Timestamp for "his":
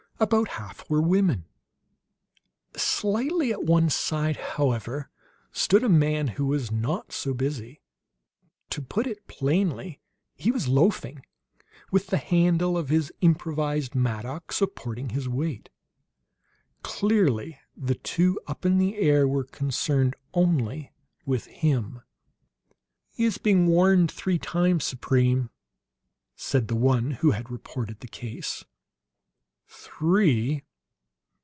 12.89-13.11, 15.09-15.27